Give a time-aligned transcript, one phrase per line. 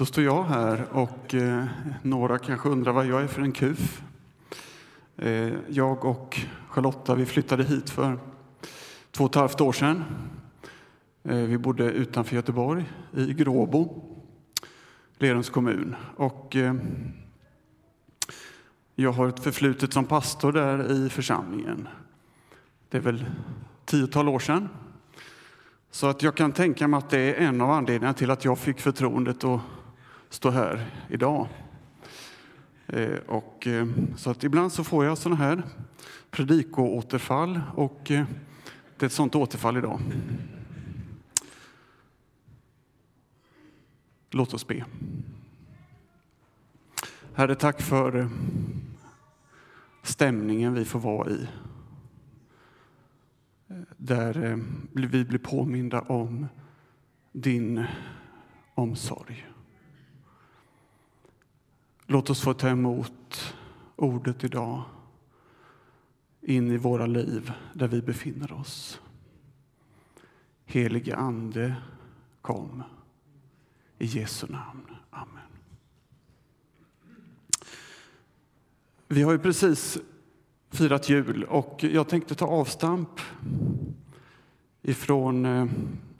[0.00, 1.64] Då står jag här och eh,
[2.02, 4.02] några kanske undrar vad jag är för en kuf.
[5.16, 8.18] Eh, jag och Charlotta vi flyttade hit för
[9.10, 10.04] två och ett halvt år sedan.
[11.22, 12.84] Eh, vi bodde utanför Göteborg
[13.16, 14.02] i Gråbo,
[15.18, 15.96] Lerums kommun.
[16.16, 16.74] Och, eh,
[18.94, 21.88] jag har ett förflutet som pastor där i församlingen.
[22.88, 23.24] Det är väl
[23.84, 24.68] tiotal år sedan.
[25.90, 28.58] Så att jag kan tänka mig att det är en av anledningarna till att jag
[28.58, 29.60] fick förtroendet att
[30.30, 31.48] stå här idag.
[32.86, 33.86] Eh, och, eh,
[34.16, 35.62] så att ibland så får jag sådana här
[36.30, 38.26] predikoåterfall och eh,
[38.96, 40.00] det är ett sådant återfall idag.
[44.30, 44.84] Låt oss be.
[47.34, 48.28] Herre, tack för
[50.02, 51.48] stämningen vi får vara i.
[53.96, 54.58] Där
[54.92, 56.46] vi blir påminda om
[57.32, 57.84] din
[58.74, 59.49] omsorg.
[62.12, 63.54] Låt oss få ta emot
[63.96, 64.82] ordet idag
[66.40, 69.00] in i våra liv där vi befinner oss.
[70.64, 71.76] Helige Ande,
[72.40, 72.82] kom.
[73.98, 74.96] I Jesu namn.
[75.10, 75.50] Amen.
[79.08, 79.98] Vi har ju precis
[80.70, 83.20] firat jul och jag tänkte ta avstamp
[84.82, 85.66] ifrån eh,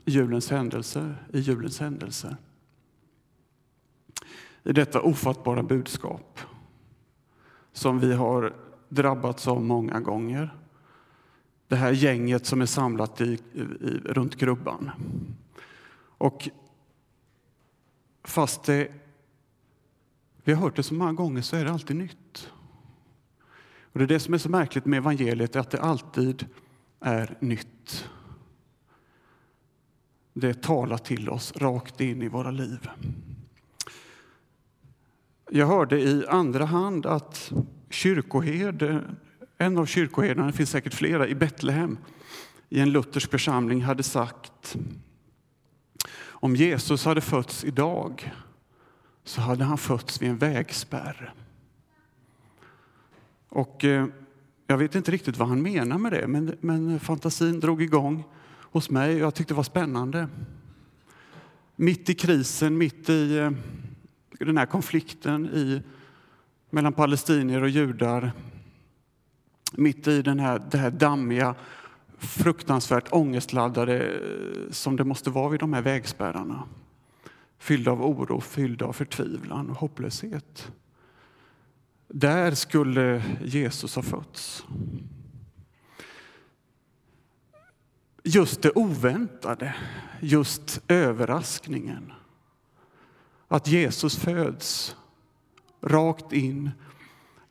[0.05, 2.37] julens händelser, i julens händelser
[4.63, 6.39] i detta ofattbara budskap
[7.71, 8.53] som vi har
[8.89, 10.55] drabbats av många gånger.
[11.67, 13.63] Det här gänget som är samlat i, i,
[14.05, 14.91] runt krubban.
[16.17, 16.49] Och
[18.23, 18.91] fast det,
[20.43, 22.51] vi har hört det så många gånger så är det alltid nytt.
[23.93, 26.45] Och Det är det som är så märkligt med evangeliet, att det alltid
[26.99, 28.09] är nytt.
[30.33, 32.89] Det talar till oss rakt in i våra liv.
[35.53, 37.51] Jag hörde i andra hand att
[37.89, 39.01] kyrkoherde,
[39.57, 41.97] en av kyrkoherdarna, det finns säkert flera, i Betlehem
[42.69, 44.77] i en luthersk församling hade sagt
[46.23, 48.33] om Jesus hade fötts idag
[49.23, 51.33] så hade han fötts vid en vägspärr.
[53.49, 54.05] Och eh,
[54.67, 58.23] jag vet inte riktigt vad han menar med det, men, men fantasin drog igång
[58.59, 60.27] hos mig och jag tyckte det var spännande.
[61.75, 63.51] Mitt i krisen, mitt i eh,
[64.45, 65.81] den här konflikten i,
[66.69, 68.31] mellan palestinier och judar
[69.71, 71.55] mitt i den här, det här dammiga,
[72.17, 76.63] fruktansvärt ångestladdade eh, som det måste vara vid de här vägspärrarna.
[77.57, 80.71] Fyllda av oro, fyllda av förtvivlan och hopplöshet.
[82.07, 84.65] Där skulle Jesus ha fötts.
[88.23, 89.75] Just det oväntade,
[90.19, 92.13] just överraskningen
[93.51, 94.95] att Jesus föds
[95.81, 96.71] rakt in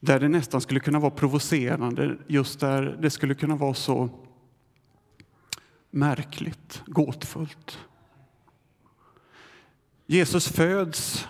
[0.00, 4.10] där det nästan skulle kunna vara provocerande, just där det skulle kunna vara så
[5.90, 7.78] märkligt, gåtfullt.
[10.06, 11.28] Jesus föds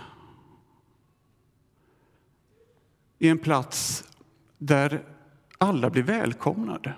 [3.19, 4.05] i en plats
[4.59, 5.05] där
[5.59, 6.95] alla blir välkomnade.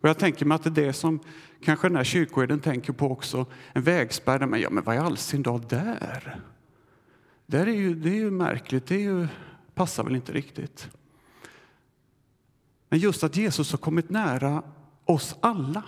[0.00, 1.20] Och jag tänker mig att det är det som
[1.64, 3.46] kanske den här kyrkoherden tänker på också.
[3.72, 6.40] En vägspärr, men, ja, men vad i all sin dag där?
[7.50, 9.28] Det är ju, det är ju märkligt, det är ju,
[9.74, 10.90] passar väl inte riktigt.
[12.88, 14.62] Men just att Jesus har kommit nära
[15.04, 15.84] oss alla.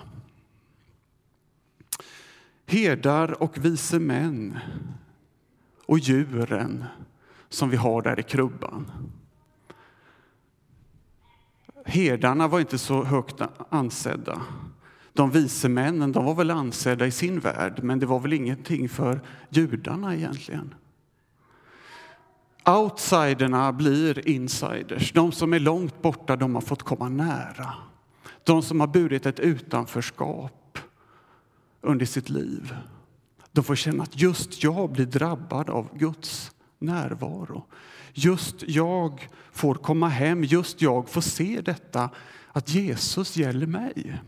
[2.67, 4.59] Herdar och vise män
[5.87, 6.85] och djuren
[7.49, 8.93] som vi har där i krubban.
[11.85, 14.43] Herdarna var inte så högt ansedda.
[15.13, 18.89] De vise männen de var väl ansedda i sin värld, men det var väl ingenting
[18.89, 20.75] för judarna egentligen.
[22.65, 25.13] Outsiderna blir insiders.
[25.13, 27.75] De som är långt borta de har fått komma nära.
[28.45, 30.79] De som har burit ett utanförskap
[31.81, 32.77] under sitt liv.
[33.53, 37.67] De får känna att just jag blir drabbad av Guds närvaro.
[38.13, 42.11] Just jag får komma hem, just jag får se detta,
[42.53, 44.21] att Jesus gäller mig.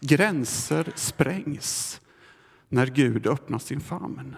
[0.00, 2.00] Gränser sprängs
[2.68, 4.36] när Gud öppnar sin famn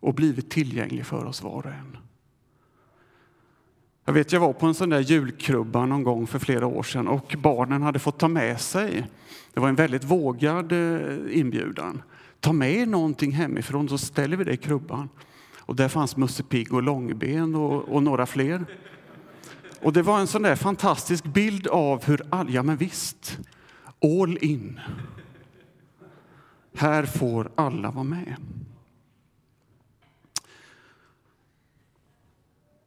[0.00, 1.96] och blivit tillgänglig för oss var och en.
[4.04, 7.08] Jag vet, jag var på en sån där julkrubba någon gång för flera år sedan
[7.08, 9.06] och barnen hade fått ta med sig,
[9.54, 12.02] det var en väldigt vågad eh, inbjudan,
[12.40, 15.08] ta med någonting hemifrån så ställer vi det i krubban.
[15.58, 18.64] Och där fanns Musse Pigg och Långben och, och, några fler.
[19.80, 23.38] Och det var en sån där fantastisk bild av hur, all, ja men visst,
[24.02, 24.80] all in.
[26.76, 28.36] Här får alla vara med.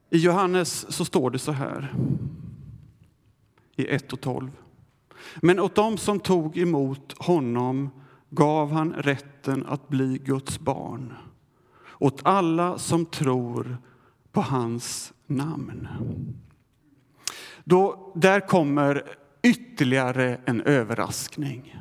[0.10, 1.94] I Johannes så står det så här
[3.76, 4.52] i 1 och 12.
[5.36, 7.90] Men åt dem som tog emot honom
[8.30, 11.14] gav han rätten att bli Guds barn
[12.00, 13.78] åt alla som tror
[14.32, 15.88] på hans namn.
[17.64, 19.04] Då, där kommer
[19.44, 21.80] ytterligare en överraskning.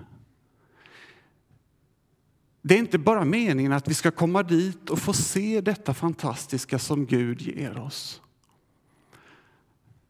[2.68, 6.78] Det är inte bara meningen att vi ska komma dit och få se detta fantastiska
[6.78, 8.22] som Gud ger oss.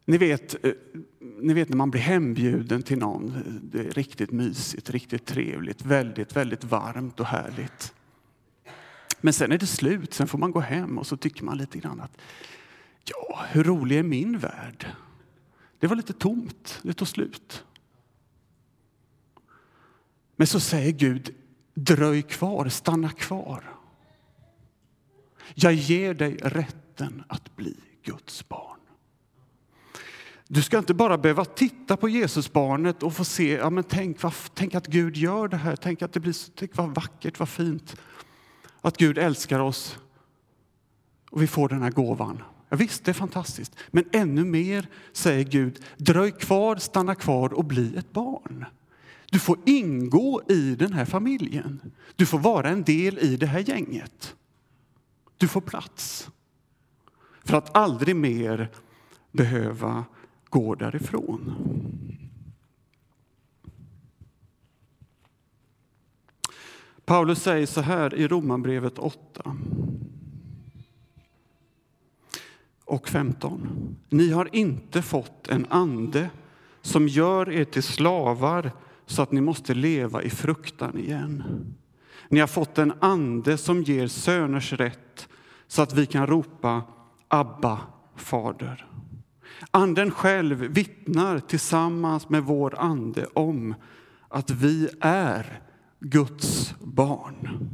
[0.05, 0.73] Ni vet, eh,
[1.41, 6.37] ni vet när man blir hembjuden till någon, det är riktigt mysigt, riktigt trevligt, väldigt,
[6.37, 7.95] väldigt varmt och härligt.
[9.21, 11.79] Men sen är det slut, sen får man gå hem och så tycker man lite
[11.79, 12.19] grann att
[13.05, 14.87] ja, hur rolig är min värld?
[15.79, 17.65] Det var lite tomt, det tog slut.
[20.37, 21.35] Men så säger Gud,
[21.85, 23.65] dröj kvar, stanna kvar.
[25.55, 28.79] Jag ger dig rätten att bli Guds barn.
[30.49, 34.33] Du ska inte bara behöva titta på Jesusbarnet och få se, ja men tänk, vad,
[34.55, 37.49] tänk att Gud gör det här, tänk att det blir så, tänk vad vackert, vad
[37.49, 37.97] fint.
[38.81, 39.99] Att Gud älskar oss
[41.31, 42.43] och vi får den här gåvan.
[42.69, 43.77] Ja, visst, det är fantastiskt.
[43.91, 48.65] Men ännu mer säger Gud, dröj kvar, stanna kvar och bli ett barn.
[49.31, 51.81] Du får ingå i den här familjen.
[52.17, 54.37] Du får vara en del i det här gänget.
[55.37, 56.31] Du får plats.
[57.45, 58.71] För att aldrig mer
[59.33, 60.05] behöva
[60.49, 61.55] gå därifrån.
[67.05, 69.57] Paulus säger så här i Romarbrevet 8
[72.85, 73.97] och 15.
[74.09, 76.31] Ni har inte fått en ande
[76.83, 78.73] som gör er till slavar
[79.09, 81.45] så att ni måste leva i fruktan igen.
[82.29, 85.29] Ni har fått en ande som ger söners rätt
[85.67, 86.83] så att vi kan ropa
[87.29, 87.81] Abba,
[88.17, 88.87] Fader.
[89.71, 93.75] Anden själv vittnar tillsammans med vår ande om
[94.29, 95.63] att vi är
[96.01, 97.71] Guds barn.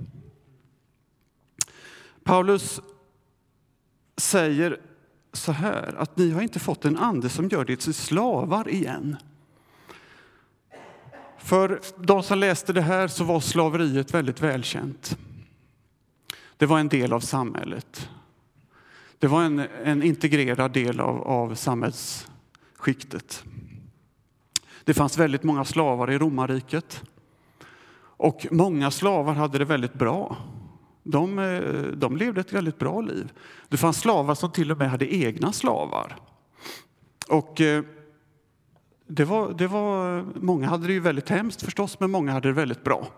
[2.24, 2.80] Paulus
[4.16, 4.80] säger
[5.32, 9.16] så här att ni har inte fått en ande som gör er till slavar igen.
[11.44, 15.18] För de som läste det här så var slaveriet väldigt välkänt.
[16.56, 18.08] Det var en del av samhället.
[19.18, 23.44] Det var en, en integrerad del av, av samhällsskiktet.
[24.84, 27.02] Det fanns väldigt många slavar i romarriket.
[28.16, 30.36] Och många slavar hade det väldigt bra.
[31.02, 33.32] De, eh, de levde ett väldigt bra liv.
[33.68, 36.16] Det fanns slavar som till och med hade egna slavar.
[37.28, 37.84] Och eh,
[39.06, 42.52] det var, det var, många hade det ju väldigt hemskt förstås, men många hade det
[42.52, 43.08] väldigt bra.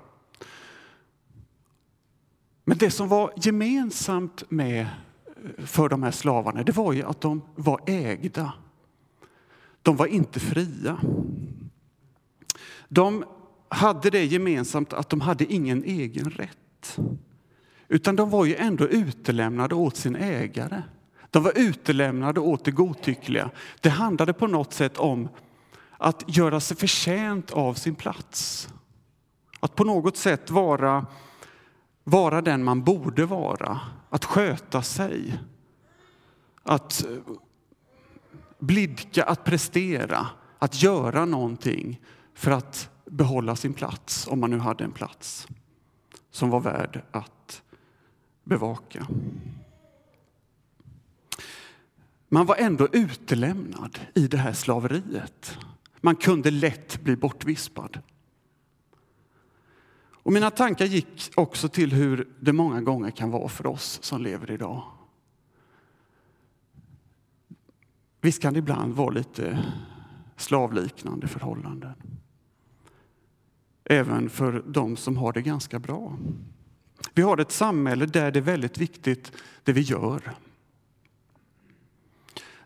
[2.65, 7.21] Men det som var gemensamt med, eh, för de här slavarna, det var ju att
[7.21, 8.53] de var ägda.
[9.83, 11.01] De var inte fria.
[12.89, 13.25] De
[13.69, 16.99] hade det gemensamt att de hade ingen egen rätt.
[17.89, 20.83] Utan de var ju ändå utelämnade åt sin ägare.
[21.31, 23.51] De var utelämnade åt det godtyckliga.
[23.81, 25.29] Det handlade på något sätt om
[25.99, 28.69] att göra sig förtjänt av sin plats.
[29.61, 31.07] Att på något sätt vara,
[32.05, 33.81] vara den man borde vara.
[34.11, 35.39] Att sköta sig.
[36.63, 37.33] Att eh,
[38.59, 40.27] blidka, att prestera,
[40.59, 42.01] att göra någonting
[42.35, 45.49] för att behålla sin plats, om man nu hade en plats
[46.31, 47.63] som var värd att
[48.45, 49.07] bevaka.
[52.29, 55.59] Man var ändå utelämnad i det här slaveriet.
[56.07, 58.01] Man kunde lätt bli bortvispad.
[60.13, 64.23] Och mina tankar gick också till hur det många gånger kan vara för oss som
[64.23, 64.83] lever idag.
[68.21, 69.65] Visst kan det ibland vara lite
[70.37, 71.95] slavliknande förhållanden
[73.85, 76.19] även för de som har det ganska bra.
[77.15, 79.33] Vi har ett samhälle där det är väldigt viktigt
[79.65, 80.35] det vi gör.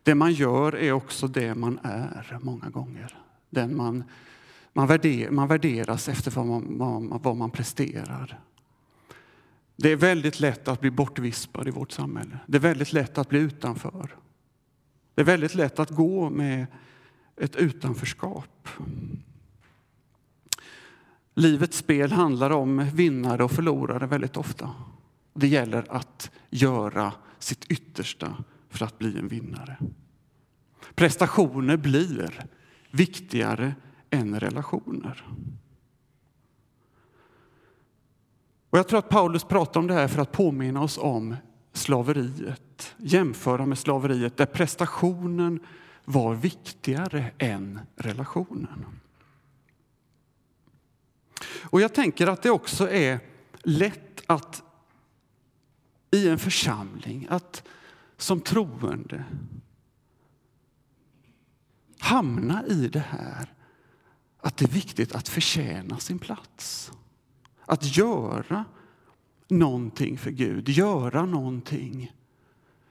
[0.03, 3.17] Det man gör är också det man är många gånger.
[3.51, 4.05] Den man,
[4.73, 8.41] man, värder, man värderas efter vad man, vad, vad man presterar.
[9.77, 12.39] Det är väldigt lätt att bli bortvispad i vårt samhälle.
[12.47, 14.17] Det är väldigt lätt att bli utanför.
[15.15, 16.67] Det är väldigt lätt att gå med
[17.37, 18.69] ett utanförskap.
[21.35, 24.75] Livets spel handlar om vinnare och förlorare väldigt ofta.
[25.35, 29.77] Det gäller att göra sitt yttersta för att bli en vinnare.
[30.95, 32.45] Prestationer blir
[32.91, 33.75] viktigare
[34.11, 35.25] än relationer.
[38.71, 41.37] Och jag tror att Paulus pratar om det här för att påminna oss om
[41.73, 45.61] slaveriet jämföra med slaveriet där prestationen
[46.05, 48.87] var viktigare än relationen.
[51.63, 53.21] Och jag tänker att det också är
[53.63, 54.63] lätt att
[56.11, 57.63] i en församling, att
[58.17, 59.25] som troende
[62.01, 63.55] hamna i det här
[64.41, 66.93] att det är viktigt att förtjäna sin plats.
[67.65, 68.65] Att göra
[69.49, 72.13] någonting för Gud, göra någonting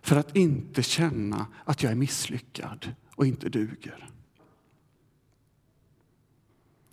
[0.01, 4.10] för att inte känna att jag är misslyckad och inte duger.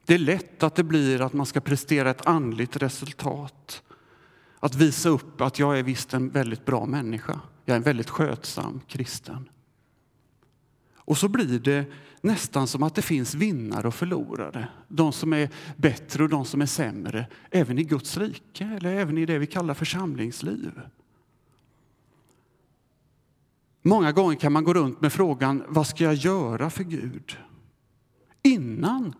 [0.04, 3.82] Det är lätt att det blir att man ska prestera ett andligt resultat.
[4.60, 7.40] Att visa upp att jag är visst en väldigt bra människa.
[7.64, 9.48] Jag är en väldigt skötsam kristen.
[11.06, 11.84] Och så blir det
[12.20, 14.68] nästan som att det finns vinnare och förlorare.
[14.88, 17.26] De som är bättre och de som är sämre.
[17.50, 20.80] Även i Guds rike eller även i det vi kallar församlingsliv.
[23.82, 27.38] Många gånger kan man gå runt med frågan vad ska jag göra för Gud?
[28.42, 29.14] Innan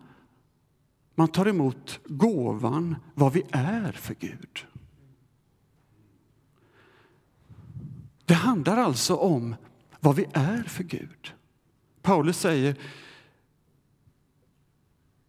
[1.15, 4.65] man tar emot gåvan vad vi är för Gud.
[8.25, 9.55] Det handlar alltså om
[9.99, 11.33] vad vi är för Gud.
[12.07, 12.75] Paulus säger,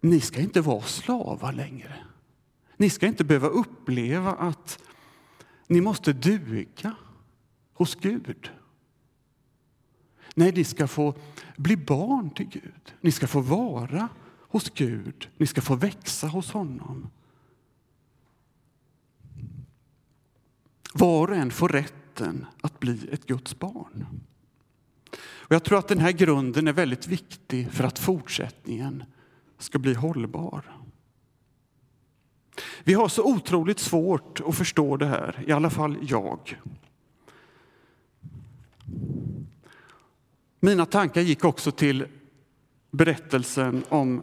[0.01, 1.95] ni ska inte vara slavar längre.
[2.77, 4.79] Ni ska inte behöva uppleva att
[5.67, 6.95] ni måste duga
[7.73, 8.51] hos Gud.
[10.35, 11.15] Nej, ni ska få
[11.57, 12.95] bli barn till Gud.
[13.01, 14.09] Ni ska få vara
[14.41, 15.29] hos Gud.
[15.37, 17.11] Ni ska få växa hos honom.
[20.95, 24.07] Var och en får rätten att bli ett Guds barn.
[25.49, 29.05] Och jag tror att den här grunden är väldigt viktig för att fortsättningen
[29.59, 30.63] ska bli hållbar.
[32.85, 36.61] Vi har så otroligt svårt att förstå det här, i alla fall jag.
[40.61, 42.07] Mina tankar gick också till
[42.91, 44.23] berättelsen om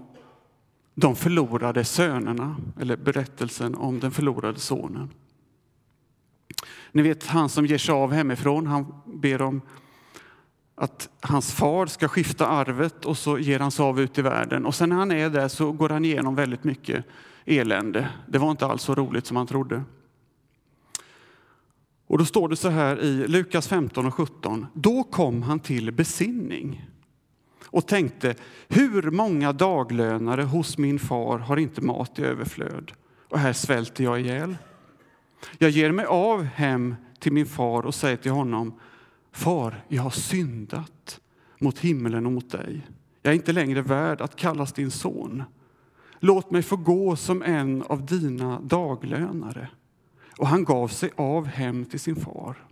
[0.96, 5.10] de förlorade sönerna, eller berättelsen om den förlorade sonen.
[6.92, 9.62] Ni vet han som ger sig av hemifrån, han ber om
[10.76, 14.66] att hans far ska skifta arvet och så ger han sig av ut i världen.
[14.66, 17.06] Och sen när han är där så går han igenom väldigt mycket
[17.46, 18.10] elände.
[18.28, 19.84] Det var inte alls så roligt som han trodde.
[22.08, 24.66] Och då står det så här i Lukas 15 och 17.
[24.74, 26.90] Då kom han till besinning
[27.66, 28.36] och tänkte,
[28.68, 32.92] hur många daglönare hos min far har inte mat i överflöd?
[33.30, 34.58] Och här svälter jag ihjäl.
[35.58, 38.80] Jag ger mig av hem till min far och säger till honom,
[39.36, 41.22] Far, jag har syndat
[41.60, 42.88] mot himlen och mot dig.
[43.22, 45.44] Jag är inte längre värd att kallas din son.
[46.20, 49.70] Låt mig få gå som en av dina daglönare.
[50.38, 52.66] Och han gav sig av hem till sin far.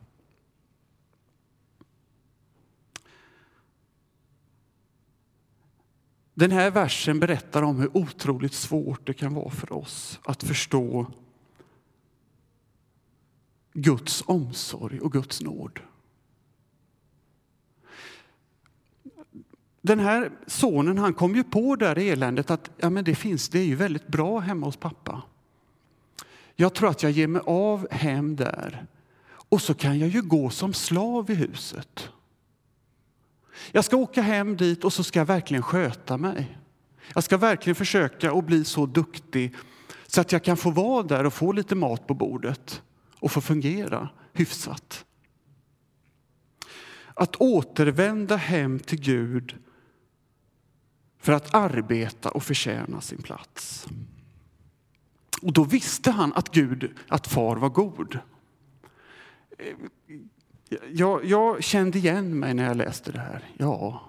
[6.34, 11.06] Den här versen berättar om hur otroligt svårt det kan vara för oss att förstå
[13.74, 15.80] Guds omsorg och Guds nåd.
[19.86, 23.60] Den här sonen han kom ju på där eländet att ja, men det finns, det
[23.60, 25.22] är ju väldigt bra hemma hos pappa.
[26.56, 28.86] Jag tror att jag ger mig av hem där
[29.28, 32.10] och så kan jag ju gå som slav i huset.
[33.72, 36.58] Jag ska åka hem dit och så ska jag verkligen sköta mig.
[37.14, 39.56] Jag ska verkligen försöka att bli så duktig
[40.08, 42.82] så att jag kan få vara där och få lite mat på bordet
[43.20, 45.06] och få fungera hyfsat.
[47.14, 49.56] Att återvända hem till Gud
[51.24, 53.88] för att arbeta och förtjäna sin plats.
[55.42, 58.20] Och då visste han att Gud, att far var god.
[60.92, 63.50] Jag, jag, kände igen mig när jag läste det här.
[63.58, 64.02] Ja.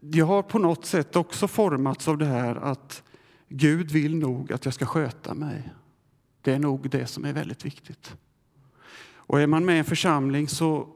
[0.00, 3.02] Jag har på något sätt också formats av det här att
[3.48, 5.72] Gud vill nog att jag ska sköta mig.
[6.42, 8.16] Det är nog det som är väldigt viktigt.
[9.14, 10.88] Och är man med i en församling så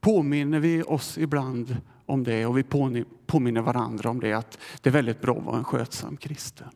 [0.00, 2.64] påminner vi oss ibland om det och vi
[3.26, 6.70] påminner varandra om det att det är väldigt bra att vara en skötsam kristen.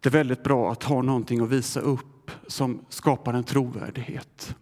[0.00, 4.56] Det är väldigt bra att ha någonting att visa upp som skapar en trovärdighet.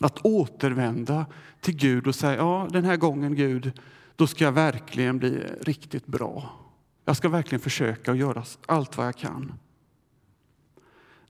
[0.00, 1.26] Att återvända
[1.60, 3.80] till Gud och säga, ja den här gången Gud,
[4.16, 6.58] då ska jag verkligen bli riktigt bra.
[7.04, 9.52] Jag ska verkligen försöka och göra allt vad jag kan.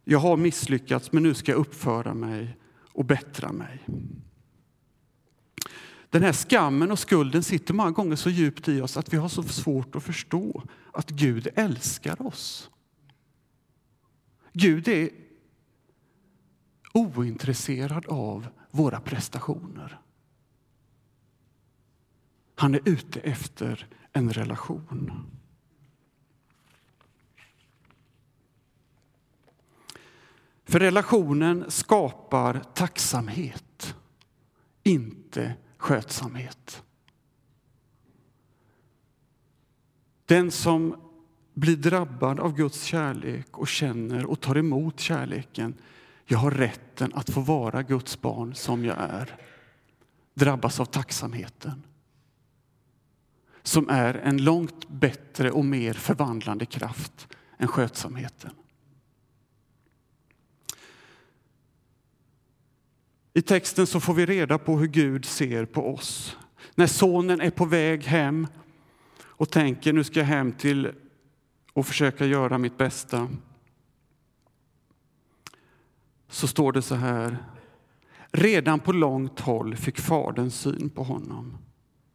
[0.04, 2.56] Jag har misslyckats men nu ska jag uppföra mig
[2.92, 3.86] och bättra mig.
[6.10, 9.28] Den här skammen och skulden sitter många gånger så djupt i oss att vi har
[9.28, 12.70] så svårt att förstå att Gud älskar oss.
[14.52, 15.10] Gud är
[16.92, 20.00] ointresserad av våra prestationer.
[22.54, 25.26] Han är ute efter en relation.
[30.64, 33.94] För relationen skapar tacksamhet,
[34.82, 36.82] inte skötsamhet.
[40.26, 40.96] Den som
[41.54, 45.74] blir drabbad av Guds kärlek och känner och tar emot kärleken.
[46.24, 49.36] Jag har rätten att få vara Guds barn som jag är.
[50.34, 51.82] Drabbas av tacksamheten.
[53.62, 57.28] Som är en långt bättre och mer förvandlande kraft
[57.58, 58.50] än skötsamheten.
[63.34, 66.36] I texten så får vi reda på hur Gud ser på oss.
[66.74, 68.46] När sonen är på väg hem
[69.20, 70.92] och tänker nu ska jag hem till
[71.72, 73.28] och försöka göra mitt bästa.
[76.28, 77.36] Så står det så här.
[78.30, 81.58] Redan på långt håll fick fadern syn på honom.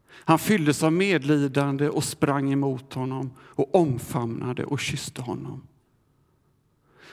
[0.10, 5.68] Han fylldes av medlidande och sprang emot honom och omfamnade och kysste honom.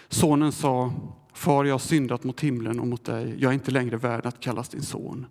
[0.08, 0.92] Sonen sa,
[1.34, 3.36] Far, jag har syndat mot himlen och mot dig.
[3.38, 5.26] Jag är inte längre värd att kallas din son.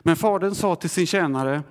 [0.00, 1.62] Men fadern sa till sin tjänare,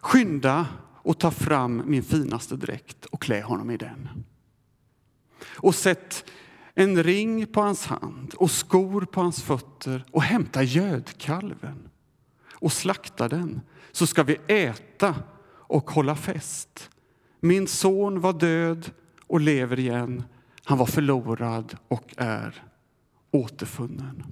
[0.00, 4.08] skynda och ta fram min finaste dräkt och klä honom i den.
[5.44, 6.30] Och sätt
[6.74, 11.88] en ring på hans hand och skor på hans fötter och hämta gödkalven
[12.52, 13.60] och slakta den,
[13.92, 15.14] så ska vi äta
[15.48, 16.90] och hålla fest.
[17.40, 18.90] Min son var död
[19.26, 20.24] och lever igen.
[20.64, 22.62] Han var förlorad och är
[23.36, 24.22] återfunnen.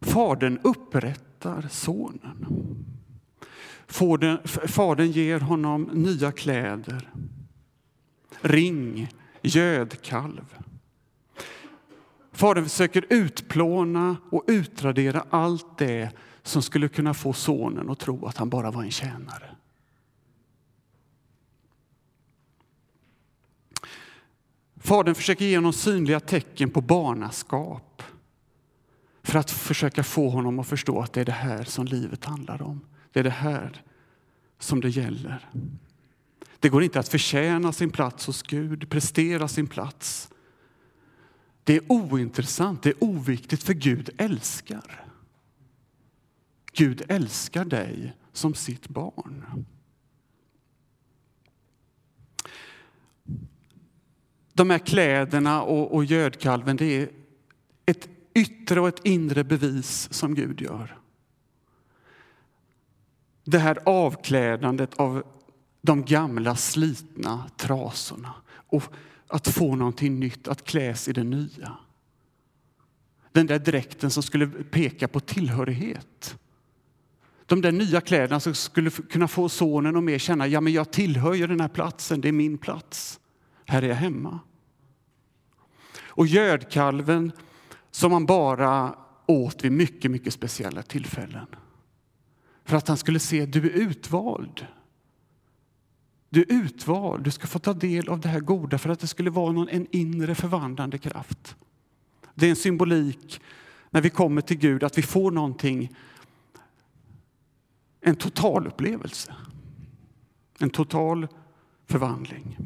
[0.00, 2.46] Fadern upprättar sonen.
[4.66, 7.10] Fadern ger honom nya kläder,
[8.40, 9.08] ring,
[9.42, 10.58] gödkalv.
[12.32, 16.10] Fadern försöker utplåna och utradera allt det
[16.42, 19.56] som skulle kunna få sonen att tro att han bara var en tjänare.
[24.88, 28.02] Fadern försöker ge honom synliga tecken på barnaskap
[29.22, 32.62] för att försöka få honom att förstå att det är det här som livet handlar
[32.62, 32.80] om.
[33.12, 33.82] Det är det här
[34.58, 35.48] som det gäller.
[36.58, 40.30] Det går inte att förtjäna sin plats hos Gud, prestera sin plats.
[41.64, 45.04] Det är ointressant, det är oviktigt, för Gud älskar.
[46.72, 49.64] Gud älskar dig som sitt barn.
[54.58, 57.08] De här kläderna och, och gödkalven, det är
[57.86, 60.98] ett yttre och ett inre bevis som Gud gör.
[63.44, 65.22] Det här avklädandet av
[65.82, 68.82] de gamla slitna trasorna och
[69.26, 71.76] att få någonting nytt, att kläs i det nya.
[73.32, 76.38] Den där dräkten som skulle peka på tillhörighet.
[77.46, 80.90] De där nya kläderna som skulle kunna få sonen att mer känna, ja men jag
[80.90, 83.20] tillhör ju den här platsen, det är min plats.
[83.66, 84.40] Här är jag hemma.
[86.18, 87.32] Och gödkalven
[87.90, 88.94] som man bara
[89.26, 91.46] åt vid mycket, mycket speciella tillfällen.
[92.64, 94.66] För att han skulle se du är utvald.
[96.28, 99.06] Du är utvald, du ska få ta del av det här goda för att det
[99.06, 101.56] skulle vara någon, en inre förvandlande kraft.
[102.34, 103.40] Det är en symbolik
[103.90, 105.96] när vi kommer till Gud att vi får någonting,
[108.00, 109.34] en total upplevelse.
[110.58, 111.28] En total
[111.86, 112.56] förvandling.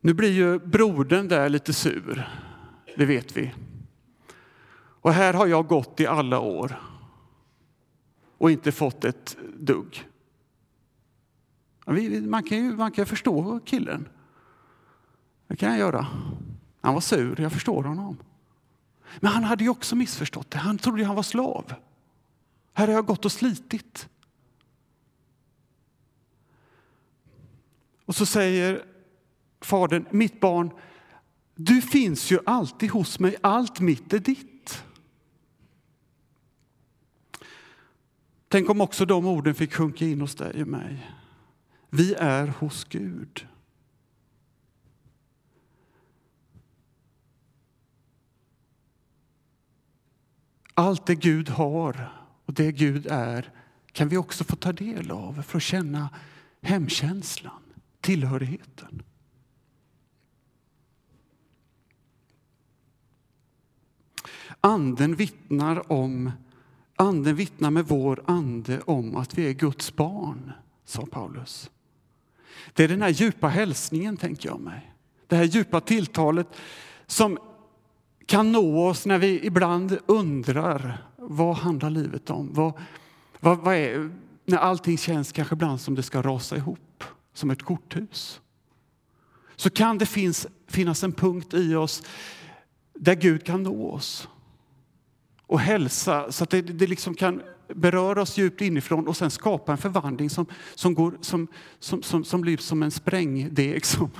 [0.00, 2.28] Nu blir ju brodern där lite sur,
[2.96, 3.54] det vet vi.
[5.00, 6.80] Och här har jag gått i alla år
[8.38, 10.08] och inte fått ett dugg.
[12.26, 14.08] Man kan ju man kan förstå killen.
[15.46, 16.06] Det kan jag göra.
[16.80, 18.16] Han var sur, jag förstår honom.
[19.20, 20.58] Men han hade ju också missförstått det.
[20.58, 21.74] Han trodde han var slav.
[22.72, 24.08] Här har jag gått och slitit.
[28.04, 28.84] Och så säger
[29.60, 30.70] Fadern, mitt barn,
[31.54, 34.84] du finns ju alltid hos mig, allt mitt är ditt.
[38.48, 41.10] Tänk om också de orden fick sjunka in hos dig och mig.
[41.90, 43.46] Vi är hos Gud.
[50.74, 52.12] Allt det Gud har
[52.44, 53.52] och det Gud är
[53.92, 56.08] kan vi också få ta del av för att känna
[56.62, 57.62] hemkänslan,
[58.00, 59.02] tillhörigheten.
[64.60, 66.30] Anden vittnar om
[67.00, 70.52] Anden vittnar med vår ande om att vi är Guds barn,
[70.84, 71.70] sa Paulus.
[72.72, 74.94] Det är den här djupa hälsningen, tänker jag mig.
[75.26, 76.46] Det här djupa tilltalet
[77.06, 77.38] som
[78.26, 82.52] kan nå oss när vi ibland undrar vad handlar livet om?
[82.52, 82.72] Vad,
[83.40, 84.10] vad, vad är,
[84.44, 88.40] när allting känns kanske ibland som det ska rasa ihop, som ett korthus.
[89.56, 92.02] Så kan det finns, finnas en punkt i oss
[92.94, 94.28] där Gud kan nå oss
[95.48, 97.42] och hälsa så att det, det liksom kan
[97.74, 102.24] beröra oss djupt inifrån och sen skapa en förvandling som, som, går, som, som, som,
[102.24, 104.10] som blir som en sprängdeg som,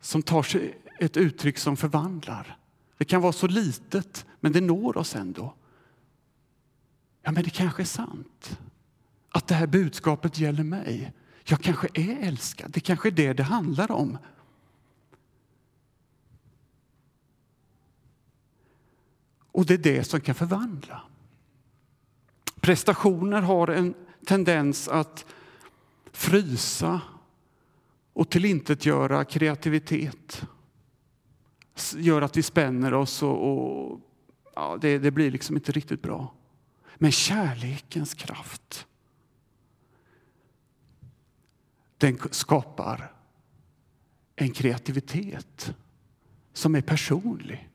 [0.00, 2.58] som tar sig ett uttryck som förvandlar.
[2.98, 5.54] Det kan vara så litet, men det når oss ändå.
[7.22, 8.58] Ja, men det kanske är sant
[9.30, 11.12] att det här budskapet gäller mig.
[11.44, 12.70] Jag kanske är älskad.
[12.70, 14.18] Det kanske är det det handlar om.
[19.56, 21.02] Och det är det som kan förvandla.
[22.60, 23.94] Prestationer har en
[24.26, 25.24] tendens att
[26.12, 27.00] frysa
[28.12, 30.42] och tillintetgöra kreativitet.
[31.96, 34.00] Gör att vi spänner oss och, och
[34.54, 36.34] ja, det, det blir liksom inte riktigt bra.
[36.96, 38.86] Men kärlekens kraft
[41.98, 43.12] den skapar
[44.34, 45.74] en kreativitet
[46.52, 47.70] som är personlig.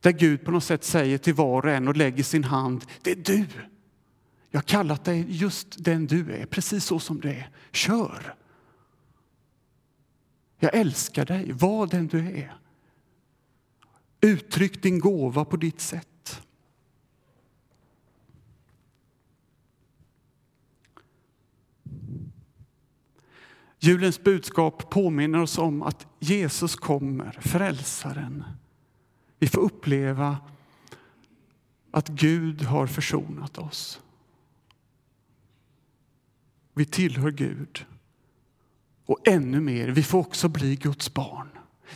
[0.00, 2.84] Där Gud på något sätt säger till var och en och lägger sin hand.
[3.02, 3.46] Det är du.
[4.50, 7.50] Jag har kallat dig just den du är, precis så som du är.
[7.72, 8.34] Kör!
[10.58, 12.56] Jag älskar dig, var den du är.
[14.20, 16.06] Uttryck din gåva på ditt sätt.
[23.78, 28.44] Julens budskap påminner oss om att Jesus kommer, frälsaren.
[29.40, 30.38] Vi får uppleva
[31.90, 34.00] att Gud har försonat oss.
[36.74, 37.86] Vi tillhör Gud.
[39.06, 41.48] Och ännu mer, vi får också bli Guds barn.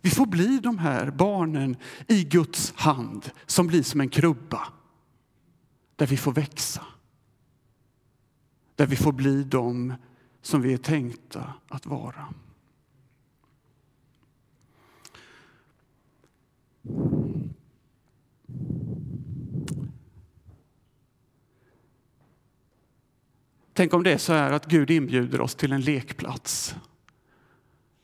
[0.03, 1.77] Vi får bli de här barnen
[2.09, 4.69] i Guds hand som blir som en krubba.
[5.97, 6.87] Där vi får växa.
[8.77, 9.95] Där vi får bli de
[10.43, 12.35] som vi är tänkta att vara.
[23.73, 26.75] Tänk om det är så här att Gud inbjuder oss till en lekplats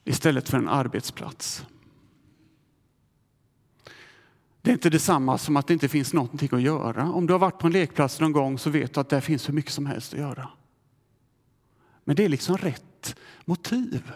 [0.05, 1.67] istället för en arbetsplats.
[4.63, 7.13] Det är inte detsamma som att det inte finns någonting att göra.
[7.13, 9.49] Om du har varit på en lekplats någon gång så vet du att där finns
[9.49, 10.49] hur mycket som helst att göra.
[12.05, 14.13] Men det är liksom rätt motiv.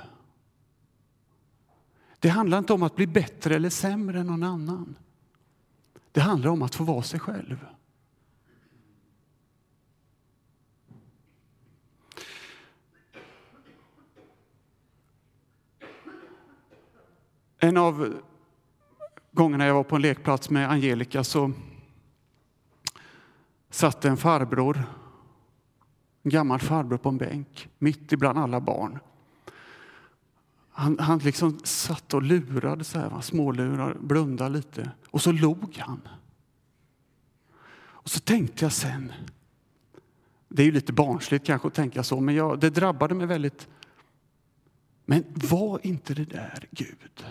[2.18, 4.97] Det handlar inte om att bli bättre eller sämre än någon annan.
[6.14, 7.66] Det handlar om att få vara sig själv.
[17.59, 18.14] En av
[19.33, 21.53] gångerna jag var på en lekplats med Angelica så
[23.70, 24.85] satt en farbror,
[26.22, 28.98] en gammal farbror på en bänk mitt ibland alla barn.
[30.76, 36.00] Han, han liksom satt och lurade, så här, smålurade, blundade lite och så log han.
[37.76, 39.12] Och så tänkte jag sen,
[40.48, 43.68] det är ju lite barnsligt kanske att tänka så, men jag, det drabbade mig väldigt.
[45.04, 47.24] Men var inte det där Gud?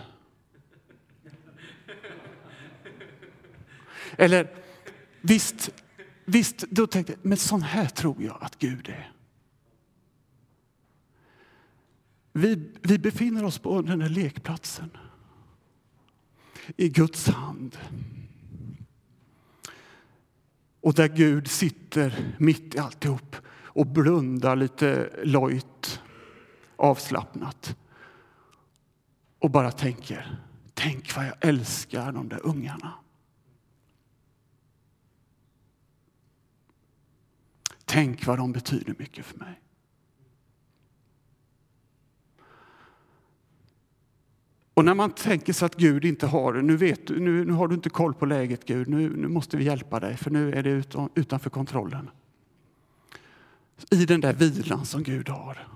[4.16, 4.54] Eller
[5.20, 5.70] visst,
[6.24, 9.13] visst, då tänkte jag, men sån här tror jag att Gud är.
[12.36, 14.90] Vi, vi befinner oss på den här lekplatsen
[16.76, 17.78] i Guds hand.
[20.80, 26.00] Och där Gud sitter mitt i alltihop och blundar lite lojt,
[26.76, 27.76] avslappnat
[29.38, 30.42] och bara tänker,
[30.74, 32.94] tänk vad jag älskar de där ungarna.
[37.84, 39.63] Tänk vad de betyder mycket för mig.
[44.74, 47.52] Och när man tänker sig att Gud inte har det, nu, vet du, nu, nu
[47.52, 50.52] har du inte koll på läget Gud, nu, nu måste vi hjälpa dig för nu
[50.52, 52.10] är det utan, utanför kontrollen.
[53.90, 55.68] I den där vilan som Gud har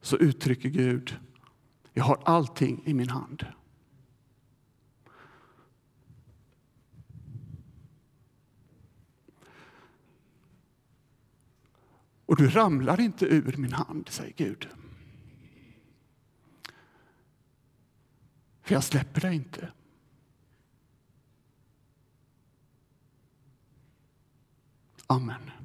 [0.00, 1.16] så uttrycker Gud,
[1.92, 3.46] jag har allting i min hand.
[12.26, 14.68] Och du ramlar inte ur min hand, säger Gud.
[18.66, 19.72] För jag släpper dig inte.
[25.06, 25.55] Amen.